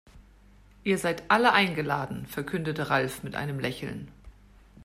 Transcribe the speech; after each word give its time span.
Ihr 0.83 0.97
seid 0.97 1.29
alle 1.29 1.53
eingeladen, 1.53 2.25
verkündete 2.25 2.89
Ralf 2.89 3.21
mit 3.21 3.35
einem 3.35 3.59
Lächeln. 3.59 4.07